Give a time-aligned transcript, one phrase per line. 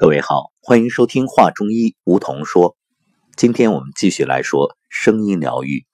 [0.00, 2.76] 各位好，欢迎收听《话中医》，梧桐说。
[3.34, 5.86] 今天我们继续来说声音疗愈。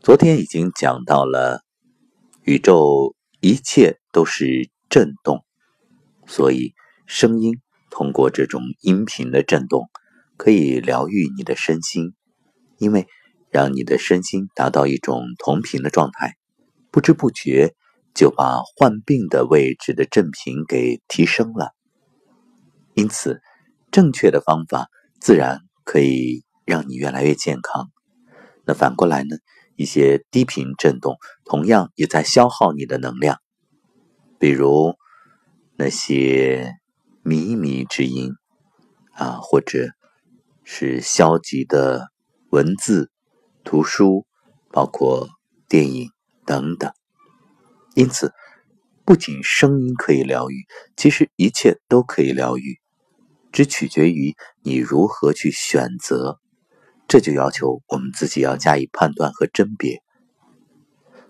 [0.00, 1.62] 昨天已经讲到了，
[2.42, 5.44] 宇宙一切都是震动，
[6.26, 6.74] 所以
[7.06, 9.88] 声音通过这种音频的震动，
[10.36, 12.14] 可以疗愈你的身心，
[12.78, 13.06] 因为
[13.48, 16.34] 让你的身心达到一种同频的状态，
[16.90, 17.76] 不知不觉
[18.12, 21.72] 就把患病的位置的振频给提升了。
[22.94, 23.40] 因此，
[23.90, 24.88] 正确的方法
[25.20, 27.90] 自然可以让你越来越健康。
[28.64, 29.36] 那反过来呢？
[29.74, 33.38] 一些低频振动同样也在消耗你的能量，
[34.38, 34.94] 比如
[35.76, 36.74] 那些
[37.24, 38.32] 靡靡之音
[39.14, 39.88] 啊，或者
[40.62, 42.08] 是消极的
[42.50, 43.10] 文字、
[43.64, 44.26] 图书，
[44.70, 45.26] 包括
[45.68, 46.10] 电影
[46.44, 46.92] 等等。
[47.94, 48.32] 因此，
[49.06, 52.78] 不仅声音可以疗愈，其实一切都可以疗愈。
[53.52, 56.40] 只取决于你如何去选择，
[57.06, 60.02] 这就要求我们自己要加以判断和甄别。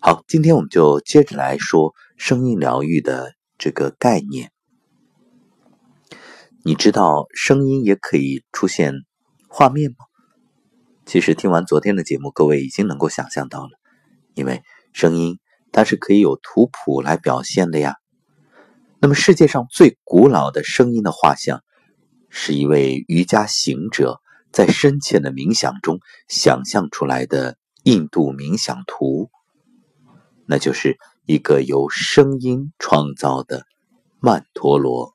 [0.00, 4.52] 好，今天我们就接着来说声音疗愈的这个概念。
[6.62, 8.92] 你知道声音也可以出现
[9.48, 9.96] 画面吗？
[11.06, 13.70] 其实听完昨天的节目，各位已经能够想象到了，
[14.34, 15.38] 因为声音
[15.72, 17.96] 它是可以有图谱来表现的呀。
[19.00, 21.62] 那么世界上最古老的声音的画像。
[22.30, 24.20] 是一位瑜伽行者
[24.52, 29.30] 在深切的冥想中想象出来的印度冥想图，
[30.46, 33.66] 那就是一个由声音创造的
[34.20, 35.14] 曼陀罗。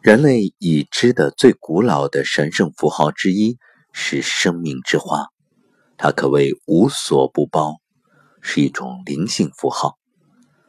[0.00, 3.58] 人类已知的最古老的神圣符号之一
[3.92, 5.26] 是生命之花，
[5.96, 7.76] 它可谓无所不包，
[8.40, 9.98] 是一种灵性符号，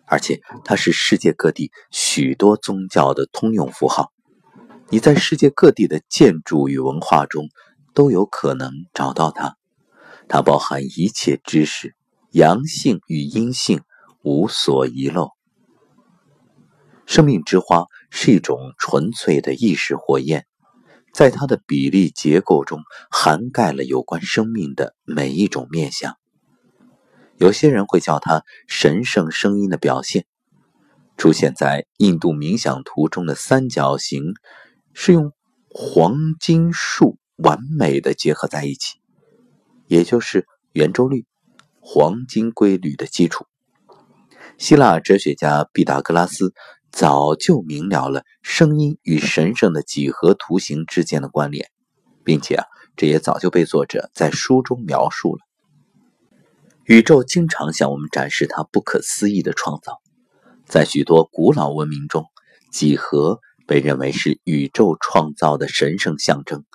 [0.05, 4.11] 而且它是世界各地许多宗教的通用符号。
[4.91, 7.47] 你在世界各地的建筑与文化中
[7.93, 9.55] 都有可能找到它，
[10.27, 11.95] 它包含一切知识，
[12.31, 13.81] 阳性与阴性
[14.23, 15.29] 无所遗漏。
[17.05, 20.47] 生命之花是一种纯粹的意识火焰，
[21.13, 22.79] 在它的比例结构中
[23.11, 26.15] 涵盖了有关生命的每一种面相。
[27.37, 30.25] 有些人会叫它神圣声音的表现。
[31.15, 34.33] 出现在印度冥想图中的三角形。
[34.93, 35.31] 是用
[35.69, 38.99] 黄金树完美的结合在一起，
[39.87, 41.25] 也就是圆周率、
[41.79, 43.45] 黄金规律的基础。
[44.57, 46.53] 希腊哲学家毕达哥拉斯
[46.91, 51.69] 早就明了了声音与神圣的几何图形之间的关联，
[52.25, 52.65] 并且啊，
[52.97, 55.41] 这也早就被作者在书中描述了。
[56.83, 60.01] 宇宙经常向我们展示它不可思议的创造，
[60.65, 62.25] 在许多古老文明中，
[62.71, 63.39] 几何。
[63.69, 66.65] 被认为是宇宙创造的神圣象征。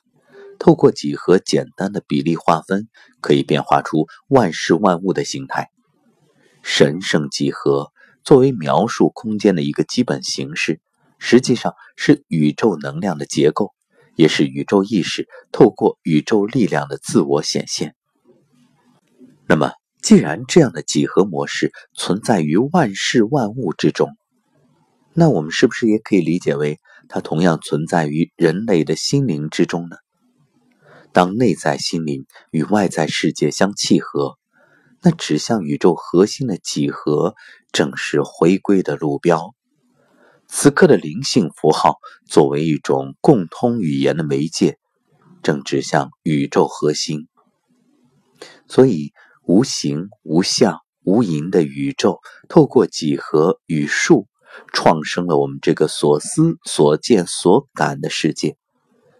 [0.60, 2.88] 透过几何简单的比例划分，
[3.20, 5.70] 可以变化出万事万物的形态。
[6.62, 7.90] 神圣几何
[8.22, 10.80] 作为描述空间的一个基本形式，
[11.18, 13.72] 实际上是宇宙能量的结构，
[14.14, 17.96] 也是宇宙意识透过宇宙力量的自我显现。
[19.48, 24.16] 那么，既然这样的几何模式存在于万事万物之中，
[25.16, 29.96] 那我们是不是也可以理解为，它同样存在于人类的心灵之中呢？
[31.12, 34.36] 当内在心灵与外在世界相契合，
[35.00, 37.36] 那指向宇宙核心的几何
[37.70, 39.54] 正是回归的路标。
[40.48, 44.78] 此刻的灵性符号作为一种共通语言的媒介，
[45.44, 47.28] 正指向宇宙核心。
[48.66, 49.12] 所以，
[49.44, 54.26] 无形无相无垠的宇宙，透过几何与数。
[54.72, 58.56] 创生了我们这个所思所见所感的世界，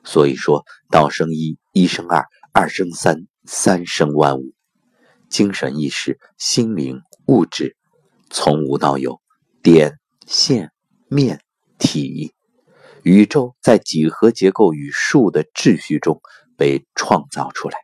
[0.05, 4.53] 所以说道生一，一生二，二生三，三生万物。
[5.29, 7.77] 精神意识、心灵、物质，
[8.31, 9.21] 从无到有，
[9.63, 10.71] 点、线、
[11.09, 11.41] 面、
[11.79, 12.33] 体，
[13.03, 16.21] 宇宙在几何结构与数的秩序中
[16.57, 17.77] 被创造出来。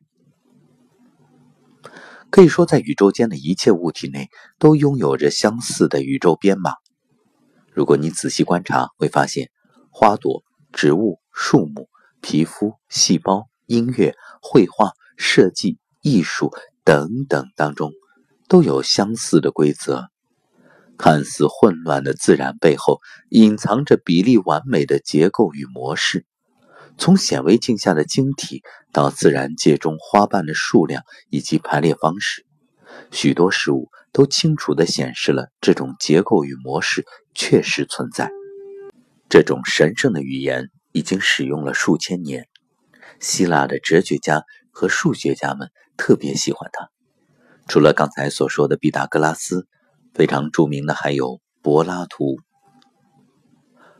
[2.31, 4.29] 可以说，在宇宙间的一切物体内，
[4.61, 6.75] 都拥有着相似的宇宙编码。
[7.73, 9.51] 如果你仔细观察，会发现
[9.91, 11.89] 花朵、植物、树木、
[12.21, 16.53] 皮肤、细胞、音乐、绘画、设计、艺术
[16.85, 17.93] 等等当中，
[18.49, 20.09] 都有相似的规则。
[20.99, 23.01] 看似混乱的自然背后，
[23.31, 26.27] 隐藏着比例完美的结构与模式。
[26.99, 28.63] 从显微镜下的晶体，
[28.93, 32.45] 到自然界中花瓣的数量以及排列方式。
[33.11, 37.05] 许多事物都清楚地显示了这种结构与模式
[37.35, 38.31] 确实存在。
[39.29, 42.49] 这种神圣的语言已经使用了数千年。
[43.21, 44.43] 希腊的哲学家
[44.73, 46.89] 和数学家们特别喜欢它。
[47.69, 49.69] 除了刚才所说的毕达哥拉斯，
[50.15, 52.39] 非常著名的还有柏拉图。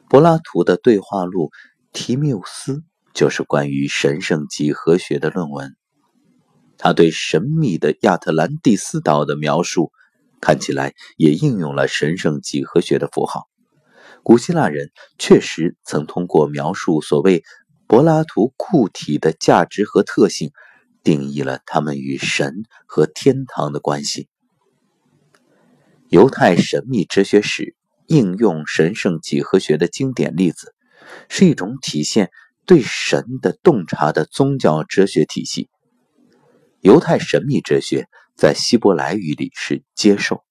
[0.09, 1.49] 柏拉图的对话录
[1.93, 2.73] 《提缪斯》
[3.15, 5.77] 就是关于神圣几何学的论文。
[6.79, 9.93] 他对神秘的亚特兰蒂斯岛的描述，
[10.41, 13.49] 看起来也应用了神圣几何学的符号。
[14.23, 17.43] 古希腊人确实曾通过描述所谓
[17.87, 20.51] 柏拉图固体的价值和特性。
[21.03, 24.29] 定义了他们与神和天堂的关系。
[26.11, 27.75] 犹太神秘哲学史
[28.07, 30.75] 应用神圣几何学的经典例子，
[31.31, 32.31] 是一种体现
[32.67, 35.71] 对神的洞察的宗教哲学体系。
[36.83, 38.07] 犹太神秘哲学
[38.41, 40.43] 在希伯来语里是“接受”，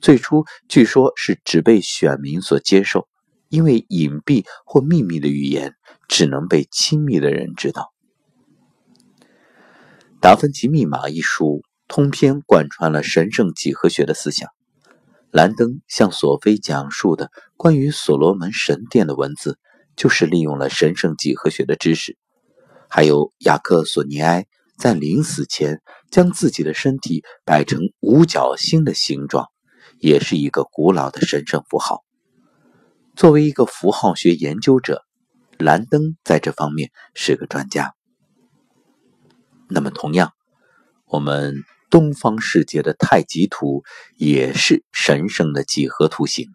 [0.00, 3.08] 最初据说是只被选民所接受，
[3.48, 5.74] 因为隐蔽或秘密的语言
[6.06, 7.92] 只能被亲密的人知道。
[10.20, 14.48] 《达芬奇密码》一书通篇贯穿了神圣几何学的思想。
[15.32, 19.58] 兰登向索菲讲述的关于所罗门神殿的文字，
[19.96, 22.16] 就是利用了神圣几何学的知识。
[22.88, 25.80] 还有雅克索尼埃在临死前
[26.10, 29.48] 将自己的身体摆成五角星的形状，
[29.98, 32.04] 也是一个古老的神圣符号。
[33.14, 35.04] 作为一个符号学研究者，
[35.58, 37.94] 兰登在这方面是个专家。
[39.68, 40.32] 那么，同样，
[41.06, 41.54] 我们
[41.90, 43.84] 东方世界的太极图
[44.16, 46.48] 也是神圣的几何图形，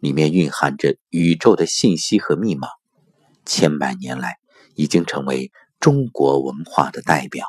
[0.00, 2.68] 里面蕴含着宇宙的信息和密码，
[3.44, 4.36] 千百年来
[4.74, 5.50] 已经成为
[5.80, 7.46] 中国文化的代表。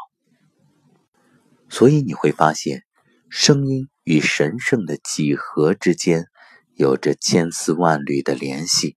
[1.70, 2.84] 所以你会发现，
[3.30, 6.28] 声音与神圣的几何之间
[6.76, 8.96] 有着千丝万缕的联系，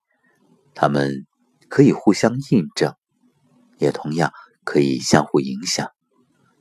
[0.75, 1.27] 它们
[1.69, 2.95] 可以互相印证，
[3.79, 4.33] 也同样
[4.65, 5.91] 可以相互影响。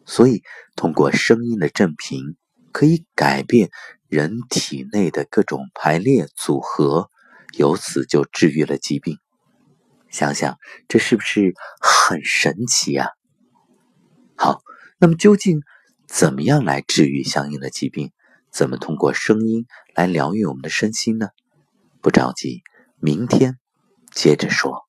[0.06, 0.42] 所以，
[0.76, 2.36] 通过声音的振频，
[2.72, 3.70] 可以改变
[4.08, 7.12] 人体内的各种排列组合，
[7.56, 9.20] 由此就治愈了疾病。
[10.10, 10.58] 想想，
[10.88, 13.10] 这是不是很神奇呀？
[14.36, 14.62] 好，
[15.00, 15.62] 那么究竟
[16.08, 18.12] 怎么样来治愈相应的疾病？
[18.52, 21.30] 怎么通过声音来疗愈我们的身心呢？
[22.02, 22.64] 不着急，
[23.00, 23.60] 明天
[24.12, 24.89] 接着说。